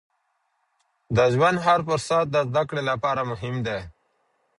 د 1.15 1.17
ژوند 1.33 1.57
هر 1.65 1.79
فرصت 1.87 2.25
د 2.31 2.35
زده 2.49 2.63
کړې 2.69 2.83
لپاره 2.89 3.21
مهم 3.31 3.55
دی. 3.67 3.79